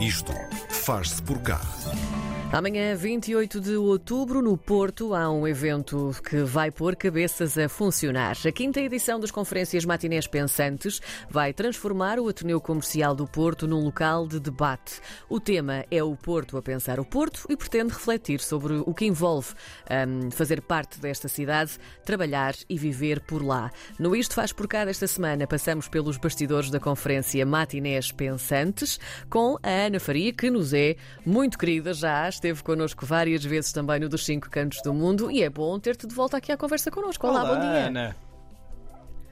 [0.00, 0.32] Isto
[0.70, 1.60] faz-se por cá.
[2.52, 8.36] Amanhã, 28 de outubro, no Porto, há um evento que vai pôr cabeças a funcionar.
[8.44, 11.00] A quinta edição das Conferências Matinés Pensantes
[11.30, 15.00] vai transformar o Ateneu Comercial do Porto num local de debate.
[15.28, 19.06] O tema é o Porto a pensar o Porto e pretende refletir sobre o que
[19.06, 19.54] envolve
[19.88, 23.70] um, fazer parte desta cidade, trabalhar e viver por lá.
[23.96, 28.98] No Isto Faz Por Cá desta semana, passamos pelos bastidores da Conferência Matinés Pensantes
[29.30, 34.00] com a Ana Faria, que nos é muito querida já esteve connosco várias vezes também
[34.00, 36.90] no dos Cinco Cantos do Mundo e é bom ter-te de volta aqui à conversa
[36.90, 37.26] connosco.
[37.26, 37.86] Olá, Olá bom dia.
[37.86, 38.16] Ana.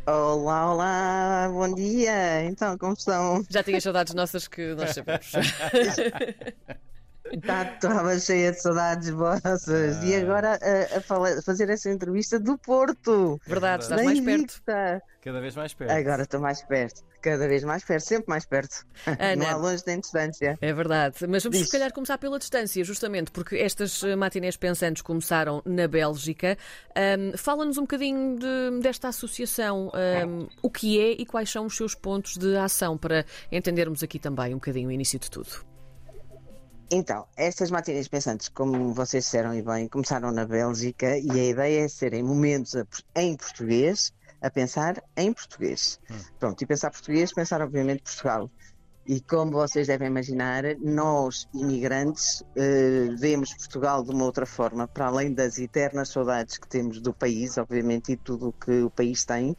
[0.06, 2.44] Olá, olá, bom dia.
[2.44, 3.44] Então, como estão?
[3.48, 5.32] Já tinha saudades nossas que nós sabemos.
[7.32, 10.02] Estava cheia de saudades vossas.
[10.02, 13.40] E agora a, a falar- fazer essa entrevista do Porto.
[13.46, 15.02] Verdade, estás Bem mais perto.
[15.22, 15.90] Cada vez mais perto.
[15.90, 17.02] Agora estou mais perto.
[17.20, 18.86] Cada vez mais perto, sempre mais perto.
[19.04, 19.36] Ana.
[19.36, 20.56] Não há longe nem distância.
[20.60, 21.66] É verdade, mas vamos Diz.
[21.66, 26.56] se calhar começar pela distância, justamente porque estas eh, matinés pensantes começaram na Bélgica.
[26.94, 31.76] Ahm, Fala-nos um bocadinho de- desta associação, ahm, o que é e quais são os
[31.76, 35.48] seus pontos de ação, para entendermos aqui também um bocadinho o início de tudo.
[36.90, 41.84] Então, estas matinês pensantes, como vocês disseram e bem, começaram na Bélgica e a ideia
[41.84, 42.86] é serem momentos a-
[43.16, 46.00] em português, a pensar em português.
[46.38, 48.50] Pronto, e pensar português, pensar obviamente Portugal.
[49.06, 55.06] E como vocês devem imaginar, nós, imigrantes, eh, vemos Portugal de uma outra forma, para
[55.06, 59.24] além das eternas saudades que temos do país, obviamente, e tudo o que o país
[59.24, 59.56] tem,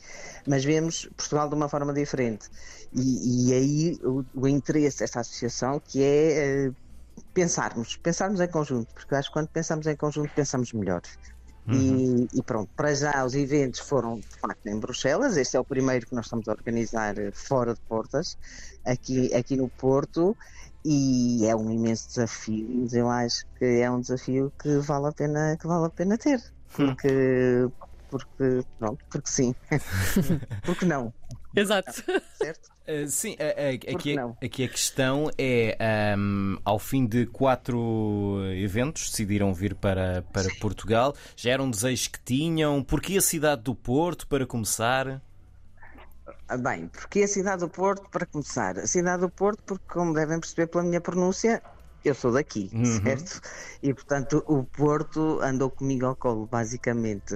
[0.47, 2.47] mas vemos Portugal de uma forma diferente.
[2.93, 6.71] E, e aí o, o interesse desta associação, que é eh,
[7.33, 11.01] pensarmos, pensarmos em conjunto, porque acho que quando pensamos em conjunto pensamos melhor.
[11.71, 15.63] E, e pronto, para já os eventos foram de facto em Bruxelas, este é o
[15.63, 18.37] primeiro que nós estamos a organizar eh, fora de portas,
[18.83, 20.35] aqui, aqui no Porto,
[20.83, 25.11] e é um imenso desafio, mas eu acho que é um desafio que vale a
[25.11, 26.41] pena, que vale a pena ter,
[26.75, 27.69] porque,
[28.09, 29.53] porque, pronto, porque sim,
[30.65, 31.13] porque não,
[31.55, 31.91] Exato.
[32.37, 32.69] certo?
[32.87, 33.43] Ah, sim, a-
[33.91, 35.77] a- aqui, aqui a questão é:
[36.15, 41.15] ahm, ao fim de quatro eventos, decidiram vir para, para Portugal.
[41.35, 42.83] Já era um desejo que tinham?
[42.83, 45.21] Porquê a cidade do Porto, para começar?
[46.47, 50.13] Ah, Bem, porque a cidade do Porto, para começar, a cidade do Porto, porque como
[50.13, 51.61] devem perceber pela minha pronúncia,
[52.03, 53.41] eu sou daqui, certo?
[53.81, 57.35] E portanto o Porto andou comigo ao colo, basicamente.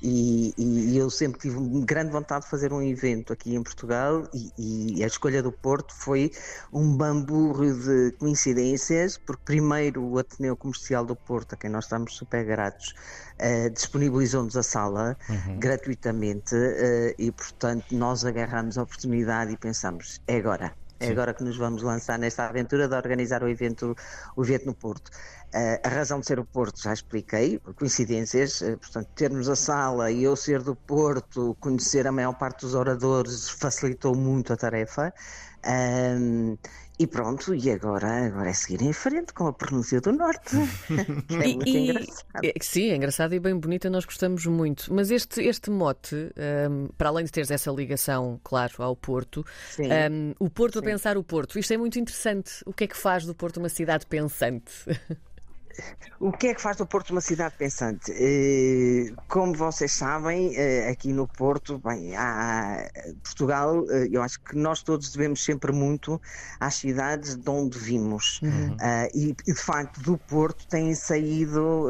[0.00, 4.96] E, e eu sempre tive grande vontade de fazer um evento aqui em Portugal e,
[4.98, 6.30] e a escolha do Porto foi
[6.72, 12.16] um bamburro de coincidências, porque primeiro o Ateneu Comercial do Porto, a quem nós estamos
[12.16, 12.92] super gratos,
[13.38, 15.16] eh, disponibilizou-nos a sala
[15.56, 20.81] gratuitamente eh, e portanto nós agarramos a oportunidade e pensamos, é agora.
[21.02, 23.96] É agora que nos vamos lançar nesta aventura de organizar o evento,
[24.36, 25.10] o evento no Porto.
[25.52, 29.56] Eh, a razão de ser o Porto já expliquei, por coincidências, eh, portanto, termos a
[29.56, 34.56] sala e eu ser do Porto, conhecer a maior parte dos oradores facilitou muito a
[34.56, 35.12] tarefa.
[35.64, 36.56] Ahm,
[36.98, 40.56] e pronto, e agora, agora é seguir em frente com a pronúncia do Norte.
[41.28, 42.44] que é E- muito e- engraçado.
[42.44, 44.92] é- sim, é engraçado e bem bonita, nós gostamos muito.
[44.92, 46.14] Mas este, este mote,
[46.70, 49.44] hum, para além de teres essa ligação, claro, ao Porto,
[49.78, 50.86] hum, o Porto a Sim.
[50.88, 52.62] pensar o Porto, isto é muito interessante.
[52.66, 54.72] O que é que faz do Porto uma cidade pensante?
[56.20, 58.12] O que é que faz do Porto uma cidade pensante?
[58.14, 62.88] Eh, Como vocês sabem, eh, aqui no Porto, bem, há,
[63.22, 66.20] Portugal, eh, eu acho que nós todos devemos sempre muito
[66.60, 68.40] às cidades de onde vimos.
[68.80, 71.88] Ah, e, de facto, do Porto têm saído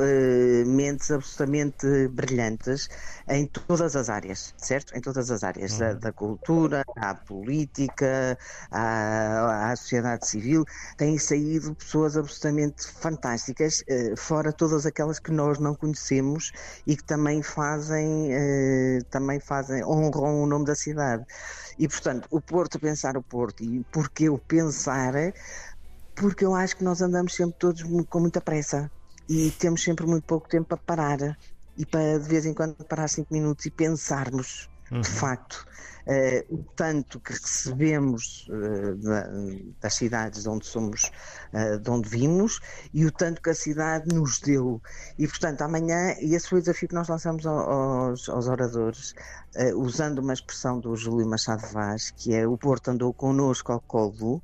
[0.66, 2.88] mentes absolutamente brilhantes
[3.28, 4.96] em todas as áreas, certo?
[4.96, 8.38] Em todas as áreas, da, da cultura, à política,
[8.70, 10.64] à, à sociedade civil,
[10.96, 16.52] têm saído pessoas absolutamente fantásticas, eh, fora todas aquelas que nós não conhecemos
[16.86, 21.24] e que também fazem, eh, também fazem, honram o nome da cidade.
[21.78, 25.14] E portanto, o Porto, pensar o Porto, e porque eu pensar,
[26.14, 28.90] porque eu acho que nós andamos sempre todos com muita pressa
[29.28, 31.38] e temos sempre muito pouco tempo para parar
[31.76, 34.68] e para de vez em quando parar cinco minutos e pensarmos
[35.00, 35.64] de facto
[36.04, 39.30] eh, o tanto que recebemos eh, da-
[39.80, 41.10] das cidades de onde somos,
[41.52, 42.58] eh, de onde vimos
[42.92, 44.82] e o tanto que a cidade nos deu.
[45.16, 49.14] E portanto, amanhã, e esse foi o desafio que nós lançamos ao- aos, aos oradores,
[49.76, 54.42] usando uma expressão do Júlio Machado Vaz, que é o Porto andou connosco ao colo,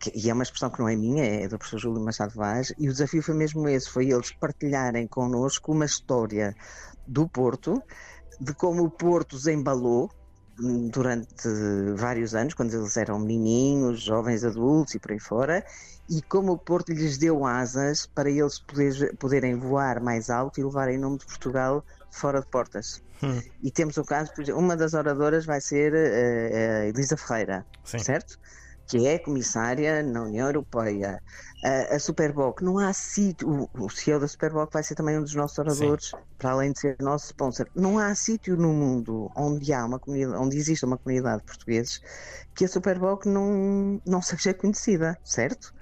[0.00, 2.72] que- e é uma expressão que não é minha, é do professor Júlio Machado Vaz,
[2.76, 6.56] e o desafio foi mesmo esse, foi eles partilharem connosco uma história
[7.06, 7.80] do Porto,
[8.40, 10.10] de como o Porto os embalou,
[10.90, 11.48] durante
[11.96, 15.64] vários anos, quando eles eram menininhos, jovens adultos e por aí fora,
[16.08, 20.64] e como o Porto lhes deu asas para eles poder, poderem voar mais alto e
[20.64, 23.02] levarem o nome de Portugal fora de portas.
[23.22, 23.40] Hum.
[23.62, 27.98] E temos o caso, uma das oradoras vai ser uh, Elisa Ferreira, Sim.
[27.98, 28.38] certo?
[28.92, 31.18] Que é comissária na União Europeia.
[31.64, 35.22] Uh, a Superboc, não há sítio, o, o CEO da Superboc vai ser também um
[35.22, 36.16] dos nossos oradores, Sim.
[36.36, 37.66] para além de ser nosso sponsor.
[37.74, 42.02] Não há sítio no mundo onde há uma comunidade, onde existe uma comunidade de portugueses
[42.54, 45.72] que a Superboc não, não seja conhecida, certo?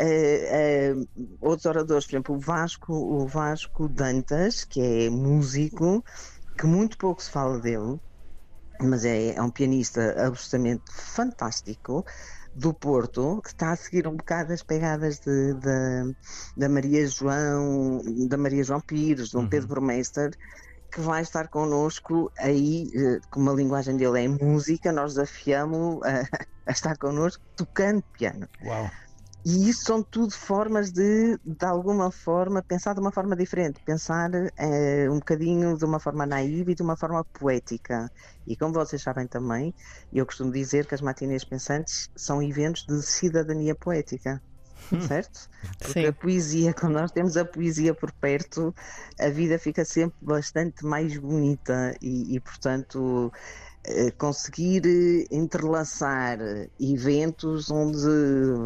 [0.00, 6.02] Uh, uh, outros oradores, por exemplo, o Vasco, o Vasco Dantas, que é músico,
[6.56, 8.00] que muito pouco se fala dele,
[8.80, 12.02] mas é, é um pianista absolutamente fantástico
[12.56, 16.16] do Porto, que está a seguir um bocado as pegadas de, de,
[16.56, 19.48] da Maria João, da Maria João Pires, de um uhum.
[19.48, 20.30] Pedro Burmeister,
[20.90, 26.22] que vai estar connosco aí, eh, como a linguagem dele é música, nós desafiamos a,
[26.66, 28.48] a estar connosco tocando piano.
[28.64, 28.90] Uau.
[29.48, 34.28] E isso são tudo formas de, de alguma forma, pensar de uma forma diferente, pensar
[34.56, 38.10] é, um bocadinho de uma forma naiva e de uma forma poética.
[38.44, 39.72] E como vocês sabem também,
[40.12, 44.42] eu costumo dizer que as matinês pensantes são eventos de cidadania poética.
[44.92, 45.00] Hum.
[45.00, 45.48] Certo?
[45.78, 46.06] Porque Sim.
[46.06, 48.74] a poesia, quando nós temos a poesia por perto,
[49.18, 53.32] a vida fica sempre bastante mais bonita e, e portanto,
[54.18, 56.38] conseguir eh, entrelaçar
[56.80, 57.98] eventos onde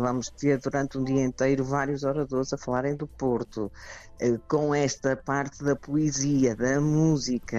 [0.00, 3.70] vamos ter durante um dia inteiro vários oradores a falarem do Porto,
[4.19, 7.58] eh, com esta parte da poesia, da música,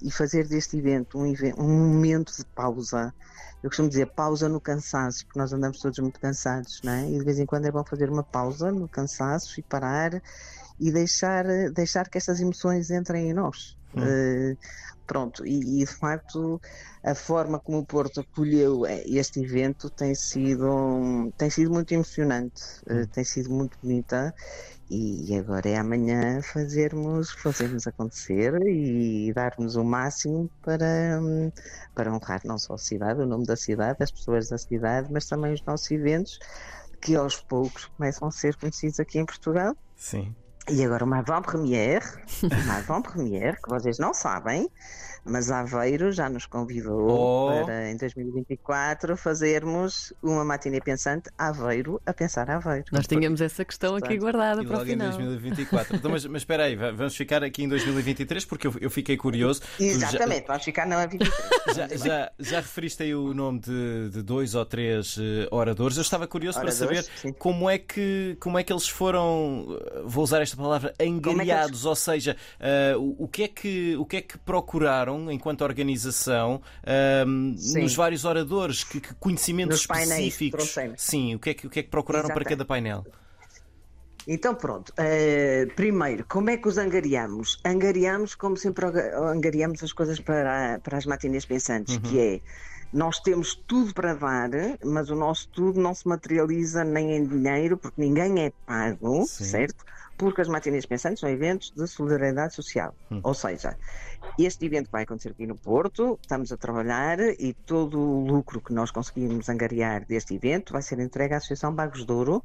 [0.00, 3.12] e fazer deste evento um, um momento de pausa.
[3.62, 7.08] Eu costumo dizer pausa no cansaço, porque nós andamos todos muito cansados, não é?
[7.08, 10.20] E de vez em quando é bom fazer uma pausa no cansaço e parar
[10.78, 13.76] e deixar, deixar que estas emoções entrem em nós.
[13.94, 14.02] Hum.
[14.02, 14.56] Uh,
[15.06, 16.58] pronto, e, e, de facto
[17.04, 22.62] a forma como o Porto acolheu eh, este evento tem sido, tem sido muito emocionante,
[22.90, 24.34] uh, tem sido muito bonita
[24.88, 31.18] e agora é amanhã fazermos, fazermos acontecer e darmos o máximo para,
[31.94, 35.26] para honrar não só a cidade, o nome da cidade, as pessoas da cidade, mas
[35.26, 36.38] também os nossos eventos
[37.00, 39.74] que aos poucos começam a ser conhecidos aqui em Portugal.
[39.96, 40.34] Sim.
[40.70, 42.04] E agora uma avant-première,
[42.64, 44.70] uma avant-première, que vocês não sabem,
[45.24, 47.64] mas Aveiro já nos convidou oh.
[47.64, 52.84] para em 2024 fazermos uma matinê pensante Aveiro a pensar Aveiro.
[52.90, 55.08] Nós tínhamos essa questão aqui guardada para o final.
[55.08, 55.96] em 2024.
[55.96, 59.62] então, mas, mas espera aí, vamos ficar aqui em 2023 porque eu, eu fiquei curioso.
[59.78, 61.32] Exatamente, já, vamos ficar na 23.
[61.74, 65.96] Já, já, já, referiste aí o nome de, de dois ou três uh, oradores.
[65.96, 70.02] Eu estava curioso oradores, para saber como é, que, como é que eles foram, eh,
[70.04, 71.84] vou usar esta palavra, angariados, é eles...
[71.84, 72.36] ou seja,
[72.96, 76.60] uh, o, que é que, o que é que procuraram enquanto organização,
[77.26, 78.84] um, nos vários oradores?
[78.84, 80.74] Que, que conhecimentos nos específicos?
[80.96, 82.44] Sim, o que, é que, o que é que procuraram Exatamente.
[82.44, 83.04] para cada painel?
[84.26, 87.58] Então pronto, uh, primeiro, como é que os angariamos?
[87.64, 92.02] Angariamos como sempre angariamos as coisas para, para as matinês pensantes, uhum.
[92.02, 92.40] que é
[92.92, 94.50] nós temos tudo para dar,
[94.84, 99.44] mas o nosso tudo não se materializa nem em dinheiro, porque ninguém é pago, Sim.
[99.44, 99.84] certo?
[100.22, 102.94] Porque as matinês pensantes são eventos de solidariedade social.
[103.10, 103.18] Hum.
[103.24, 103.76] Ou seja,
[104.38, 108.72] este evento vai acontecer aqui no Porto, estamos a trabalhar e todo o lucro que
[108.72, 112.40] nós conseguimos angariar deste evento vai ser entregue à Associação Bagos Douro,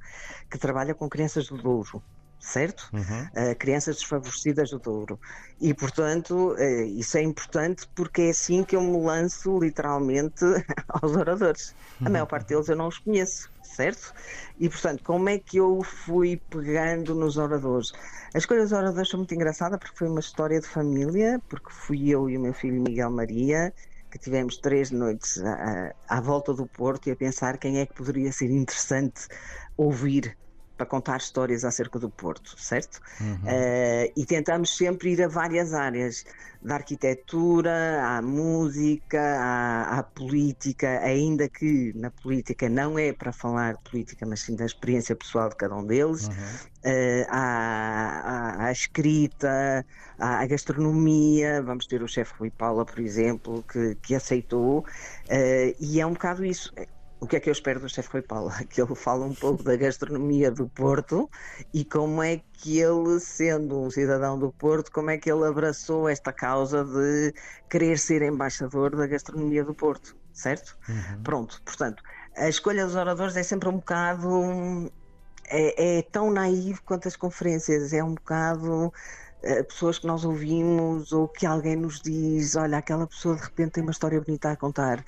[0.50, 2.02] que trabalha com crianças do Douro
[2.40, 2.90] certo?
[2.94, 3.52] Uhum.
[3.52, 5.20] Uh, crianças desfavorecidas do Douro.
[5.60, 10.46] E, portanto, uh, isso é importante porque é assim que eu me lanço literalmente
[10.90, 11.76] aos oradores.
[12.04, 14.12] A maior parte deles eu não os conheço certo?
[14.60, 17.92] E, portanto, como é que eu fui pegando nos oradores?
[18.34, 22.10] A escolha dos oradores foi muito engraçada porque foi uma história de família, porque fui
[22.10, 23.72] eu e o meu filho Miguel Maria
[24.10, 27.94] que tivemos três noites à, à volta do Porto e a pensar quem é que
[27.94, 29.28] poderia ser interessante
[29.76, 30.38] ouvir
[30.78, 33.02] para contar histórias acerca do Porto, certo?
[33.20, 33.34] Uhum.
[33.34, 36.24] Uh, e tentamos sempre ir a várias áreas,
[36.62, 43.76] da arquitetura à música, à, à, política, ainda que na política não é para falar
[43.76, 46.34] de política, mas sim da experiência pessoal de cada um deles, uhum.
[46.34, 49.86] uh, à, à, à, escrita,
[50.20, 56.02] à, gastronomia, vamos ter o chefe Rui Paula, por exemplo, que, que aceitou, uh, e
[56.02, 56.74] é um bocado isso
[57.20, 58.52] o que é que eu espero do chefe Rui Paulo?
[58.70, 61.30] Que ele fale um pouco da gastronomia do Porto
[61.74, 66.08] e como é que ele, sendo um cidadão do Porto, como é que ele abraçou
[66.08, 67.34] esta causa de
[67.70, 70.78] querer ser embaixador da gastronomia do Porto, certo?
[70.88, 71.24] Uhum.
[71.24, 72.04] Pronto, portanto,
[72.36, 74.92] a escolha dos oradores é sempre um bocado.
[75.50, 81.14] É, é tão naivo quanto as conferências, é um bocado uh, pessoas que nós ouvimos
[81.14, 84.58] ou que alguém nos diz: olha, aquela pessoa de repente tem uma história bonita a
[84.58, 85.04] contar.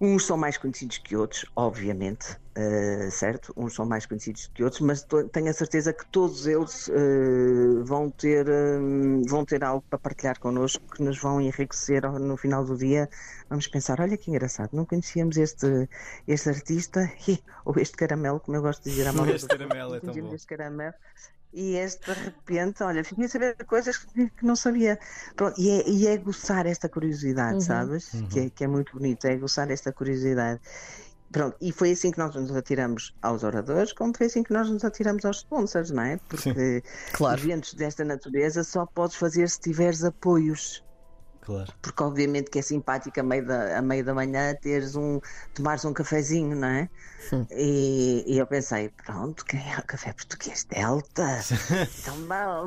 [0.00, 3.52] Uns são mais conhecidos que outros, obviamente, uh, certo?
[3.56, 8.08] Uns são mais conhecidos que outros, mas tenho a certeza que todos eles uh, vão,
[8.08, 12.76] ter, um, vão ter algo para partilhar connosco que nos vão enriquecer no final do
[12.76, 13.10] dia.
[13.50, 15.88] Vamos pensar: olha que engraçado, não conhecíamos este,
[16.28, 17.10] este artista
[17.64, 19.26] ou este caramelo, como eu gosto de dizer à mão.
[19.28, 20.34] Este caramelo é tão bom.
[20.34, 20.94] Este caramelo
[21.52, 24.98] e este de repente, olha, fiquei a saber coisas que, não sabia.
[25.34, 27.60] Pronto, e, é, e é gostar esta curiosidade, uhum.
[27.60, 28.12] sabes?
[28.14, 28.28] Uhum.
[28.28, 30.60] Que, é, que é muito bonito, é gostar esta curiosidade.
[31.30, 34.70] Pronto, e foi assim que nós nos atiramos aos oradores, como foi assim que nós
[34.70, 36.18] nos atiramos aos sponsors, não é?
[36.28, 37.38] Porque claro.
[37.38, 40.82] eventos desta natureza só podes fazer se tiveres apoios.
[41.48, 41.72] Claro.
[41.80, 45.18] Porque obviamente que é simpático a meio da, a meio da manhã teres um,
[45.54, 46.90] tomares um cafezinho, não é?
[47.50, 51.40] E, e, eu pensei, pronto, quem é o café português Delta?
[52.02, 52.16] então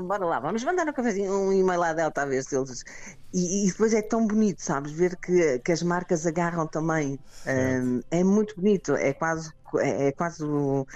[0.08, 2.84] bora lá, vamos mandar um cafezinho, um e-mail à Delta a ver se eles.
[3.32, 4.92] E, e, depois é tão bonito, sabes?
[4.92, 7.20] Ver que, que as marcas agarram também.
[7.46, 10.88] Um, é muito bonito, é quase é, é quase uh,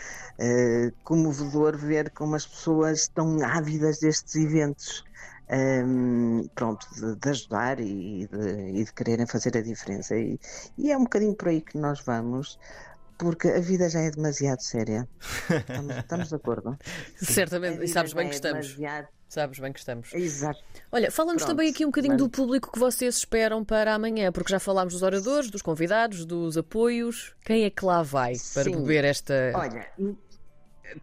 [1.04, 5.04] comovedor ver como as pessoas estão ávidas destes eventos
[5.50, 10.16] um, pronto, de, de, ajudar e de, e de quererem fazer a diferença.
[10.16, 10.40] E,
[10.78, 12.60] e, é um bocadinho por aí que nós vamos.
[13.18, 15.08] Porque a vida já é demasiado séria.
[15.50, 16.78] Estamos, estamos de acordo?
[17.16, 18.68] Certamente, e sabes bem que é estamos.
[18.68, 19.08] Demasiado...
[19.28, 20.14] Sabes bem que estamos.
[20.14, 20.64] Exato.
[20.92, 24.60] Olha, falamos também aqui um bocadinho do público que vocês esperam para amanhã, porque já
[24.60, 27.36] falámos dos oradores, dos convidados, dos apoios.
[27.44, 28.78] Quem é que lá vai para Sim.
[28.78, 29.34] beber esta.
[29.56, 29.88] Olha,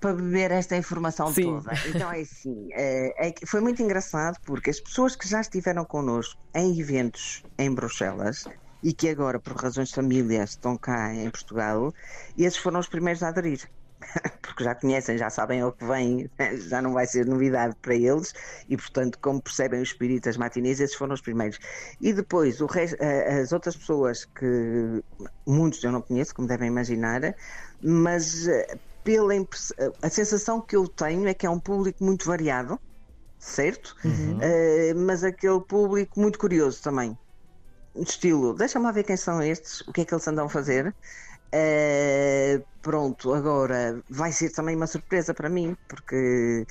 [0.00, 1.44] para beber esta informação Sim.
[1.44, 1.72] toda.
[1.86, 6.40] Então é assim, é, é, foi muito engraçado porque as pessoas que já estiveram connosco
[6.54, 8.46] em eventos em Bruxelas
[8.82, 11.94] e que agora, por razões de família, estão cá em Portugal,
[12.36, 13.68] esses foram os primeiros a aderir.
[14.42, 16.28] Porque já conhecem, já sabem o que vem,
[16.68, 18.34] já não vai ser novidade para eles
[18.68, 21.60] e, portanto, como percebem o espírito das matinês, esses foram os primeiros.
[22.00, 25.02] E depois, o resto, as outras pessoas que
[25.46, 27.20] muitos eu não conheço, como devem imaginar,
[27.80, 28.48] mas
[29.04, 29.34] pela
[30.00, 32.78] a sensação que eu tenho é que é um público muito variado,
[33.38, 33.96] certo?
[34.04, 34.38] Uhum.
[34.38, 37.16] Uh, mas aquele público muito curioso também.
[37.94, 40.94] Estilo, deixa-me ver quem são estes, o que é que eles andam a fazer.
[41.54, 46.66] Uh, pronto, agora vai ser também uma surpresa para mim, porque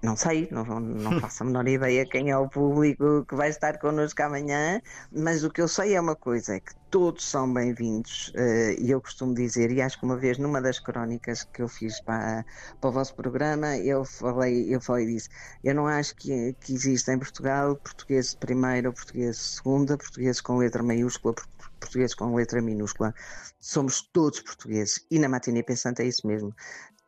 [0.00, 3.78] não sei, não, não faço a menor ideia quem é o público que vai estar
[3.78, 8.28] connosco amanhã, mas o que eu sei é uma coisa: é que todos são bem-vindos.
[8.28, 11.68] Uh, e eu costumo dizer, e acho que uma vez numa das crónicas que eu
[11.68, 12.44] fiz para,
[12.80, 15.28] para o vosso programa, eu falei, eu falei disso.
[15.64, 20.40] Eu não acho que, que exista em Portugal português de primeira português de segunda, português
[20.40, 21.34] com letra maiúscula,
[21.80, 23.12] português com letra minúscula.
[23.60, 25.04] Somos todos portugueses.
[25.10, 26.54] E na matinê pensante é isso mesmo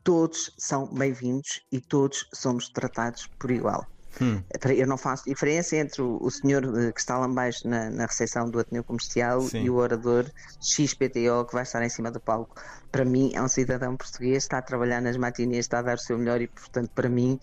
[0.02, 3.84] todos são bem-vindos e todos somos tratados por igual.
[4.20, 4.42] Hum.
[4.76, 8.48] Eu não faço diferença entre o, senhor eh, que está lá embaixo na, na recepção
[8.50, 9.64] do Ateneu Comercial Sim.
[9.64, 10.26] e o orador
[10.60, 12.54] XPTO que vai estar em cima do palco.
[12.90, 16.00] Para mim, é um cidadão português, está a trabalhar nas matinês, está a dar o
[16.00, 17.38] seu melhor e, portanto, para mim,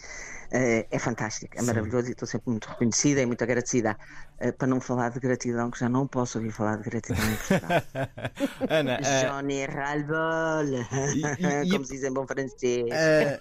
[0.52, 1.68] uh, é fantástico, é Sim.
[1.68, 3.98] maravilhoso e estou sempre muito reconhecida e muito agradecida.
[4.42, 7.36] Uh, para não falar de gratidão, que já não posso ouvir falar de gratidão em
[7.38, 7.82] Portugal.
[8.70, 9.42] Ana, uh...
[9.42, 10.86] Johnny Ralbol,
[11.72, 12.88] como se diz em bom francês.
[12.92, 13.40] Eh,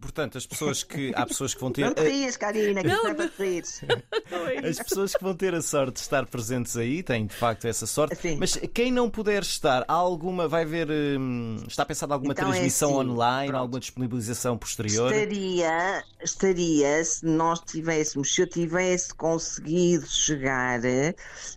[0.00, 1.12] portanto, as pessoas que.
[1.14, 1.86] Há pessoas que vão ter.
[1.86, 3.30] Não te rias, Karina, que não, é para
[4.68, 7.86] As pessoas que vão ter a sorte de estar presentes aí têm de facto essa
[7.86, 8.16] sorte.
[8.16, 8.36] Sim.
[8.38, 10.46] Mas quem não puder estar, há alguma.
[10.46, 10.88] Vai ver.
[10.90, 13.60] Hum, está pensada alguma então transmissão é assim, online, pronto.
[13.60, 15.10] alguma disponibilização posterior?
[15.10, 20.80] Estaria, estaria, se nós tivéssemos, se eu tivesse conseguido chegar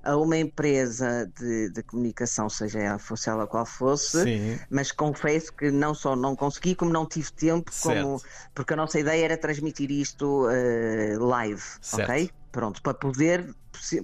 [0.03, 4.59] a uma empresa de, de comunicação, seja fosse ela qual fosse, Sim.
[4.69, 8.21] mas confesso que não só não consegui, como não tive tempo como,
[8.53, 12.11] porque a nossa ideia era transmitir isto uh, live, certo.
[12.11, 12.31] ok?
[12.51, 13.53] Pronto, para poder,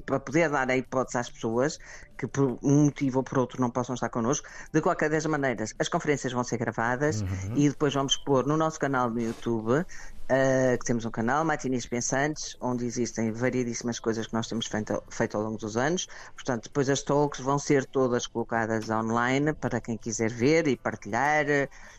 [0.06, 1.80] para poder dar a hipótese às pessoas
[2.18, 4.48] que por um motivo ou por outro não possam estar connosco.
[4.74, 7.54] De qualquer das maneiras, as conferências vão ser gravadas uhum.
[7.56, 9.86] e depois vamos pôr no nosso canal no YouTube
[10.30, 15.04] Uh, que temos um canal, Matinês Pensantes, onde existem variedíssimas coisas que nós temos feito,
[15.10, 16.08] feito, ao longo dos anos.
[16.36, 21.48] Portanto, depois as talks vão ser todas colocadas online para quem quiser ver e partilhar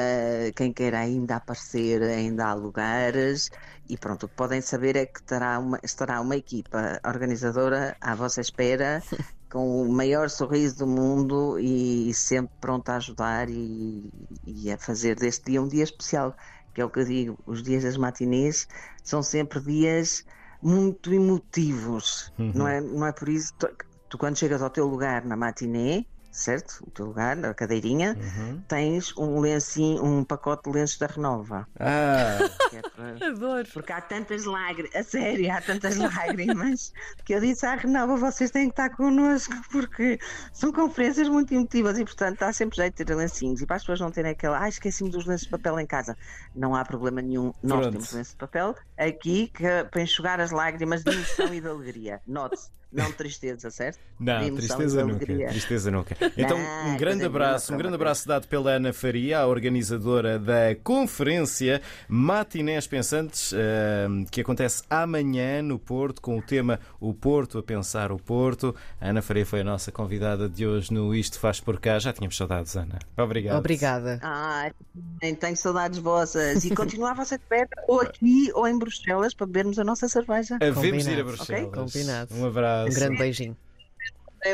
[0.55, 3.51] quem queira ainda aparecer, ainda há lugares
[3.89, 8.15] e pronto, o que podem saber é que terá uma, estará uma equipa organizadora à
[8.15, 9.03] vossa espera
[9.51, 14.09] com o maior sorriso do mundo e, sempre pronta a ajudar e,
[14.47, 16.37] e a fazer deste dia um dia especial,
[16.73, 18.69] que é o que eu digo, os dias das matinês
[19.03, 20.25] são sempre dias
[20.63, 22.53] muito emotivos, uhum.
[22.55, 23.53] não, é, não é por isso.
[23.59, 23.69] Tu,
[24.09, 26.83] tu, quando chegas ao teu lugar na matinê, certo?
[26.87, 28.63] O teu lugar, na cadeirinha, uhum.
[28.67, 31.69] tens um lencinho, um pacote de lenços da Renova.
[31.79, 32.39] Ah!
[32.73, 33.29] É para...
[33.29, 33.69] Adoro.
[33.73, 36.93] Porque há tantas lágrimas, a sério, há tantas lágrimas
[37.25, 40.19] que eu disse à Renova, vocês têm que estar connosco porque
[40.53, 43.61] são conferências muito emotivas e, portanto, há sempre jeito de ter lencinhos.
[43.61, 46.17] E para as pessoas não terem aquela, ah, esqueci-me dos lenços de papel em casa.
[46.55, 47.53] Não há problema nenhum.
[47.63, 47.93] Nós Pronto.
[47.93, 52.21] temos lenços de papel aqui que, para enxugar as lágrimas de emoção e de alegria.
[52.27, 52.82] Note-se.
[52.93, 53.99] Não tristeza, certo?
[54.21, 55.27] Não, tristeza nunca.
[55.27, 56.17] Tristeza nunca.
[56.37, 61.81] Então, um grande abraço, um grande abraço dado pela Ana Faria, a organizadora da conferência
[62.07, 68.13] Matinés Pensantes, eh, que acontece amanhã no Porto, com o tema O Porto a Pensar
[68.13, 68.75] o Porto.
[69.01, 71.99] A Ana Faria foi a nossa convidada de hoje no Isto Faz Por Cá.
[71.99, 72.99] Já tínhamos saudades, Ana.
[73.17, 73.59] Obrigado.
[73.59, 74.21] Obrigada.
[74.23, 74.71] Ah,
[75.19, 76.65] tenho saudades vossas.
[76.65, 80.09] E continuava a ser de perto, ou aqui ou em Bruxelas, para bebermos a nossa
[80.09, 80.59] cerveja.
[80.61, 81.69] Havemos ir a Bruxelas.
[81.69, 81.83] Okay?
[81.83, 82.35] Combinado.
[82.35, 82.82] Um abraço.
[82.87, 83.57] Um grande beijinho.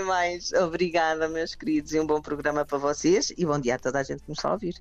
[0.07, 0.53] Mais.
[0.53, 3.33] Obrigada, meus queridos, e um bom programa para vocês.
[3.37, 4.75] E bom dia a toda a gente que nos está a ouvir.